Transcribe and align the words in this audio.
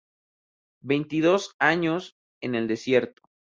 Veintidós 0.81 1.53
años 1.59 2.15
en 2.41 2.55
el 2.55 2.67
desierto". 2.67 3.21